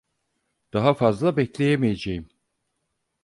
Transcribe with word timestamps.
Daha 0.73 0.93
fazla 0.93 1.35
bekleyemeyeceğim. 1.37 2.29